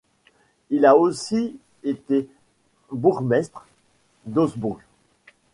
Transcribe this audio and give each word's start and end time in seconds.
Il 0.71 0.87
a 0.87 0.95
aussi 0.97 1.59
été 1.83 2.27
bourgmestre 2.91 3.67
d'Augsbourg. 4.25 4.79